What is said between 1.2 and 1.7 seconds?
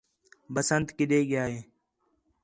ڳِیا ہِے